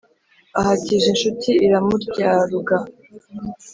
ahatije 0.59 1.05
inshuti 1.13 1.49
iramuryaruga 1.65 2.75